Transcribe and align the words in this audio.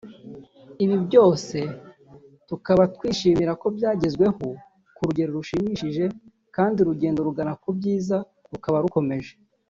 Ibi 0.83 0.95
byose 1.05 1.57
tukaba 2.49 2.83
twishimira 2.95 3.51
ko 3.61 3.67
byagezweho 3.77 4.33
ku 4.95 5.01
rugero 5.07 5.29
rushimishije 5.37 6.03
kandi 6.55 6.77
urugendo 6.79 7.19
rugana 7.27 7.53
ku 7.61 7.69
byiza 7.77 8.17
rukaba 8.51 8.79
rukomeje 8.85 9.33